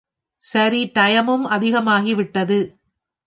சரி 0.41 0.91
டயமும் 0.93 1.45
அதிகமாகிவிட்டது. 1.47 2.59